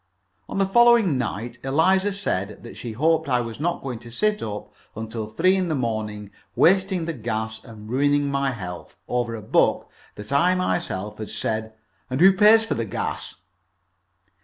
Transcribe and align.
On 0.49 0.57
the 0.57 0.65
following 0.65 1.15
night 1.19 1.59
Eliza 1.63 2.11
said 2.11 2.63
that 2.63 2.75
she 2.75 2.93
hoped 2.93 3.29
I 3.29 3.39
was 3.39 3.59
not 3.59 3.83
going 3.83 3.99
to 3.99 4.09
sit 4.09 4.41
up 4.41 4.73
until 4.95 5.27
three 5.27 5.55
in 5.55 5.67
the 5.67 5.75
morning, 5.75 6.31
wasting 6.55 7.05
the 7.05 7.13
gas 7.13 7.63
and 7.63 7.87
ruining 7.87 8.25
my 8.27 8.49
health, 8.49 8.97
over 9.07 9.35
a 9.35 9.43
book 9.43 9.91
that 10.15 10.31
I 10.31 10.55
myself 10.55 11.19
had 11.19 11.29
said 11.29 11.75
"And 12.09 12.19
who 12.19 12.33
pays 12.33 12.63
for 12.63 12.73
the 12.73 12.83
gas?" 12.85 13.35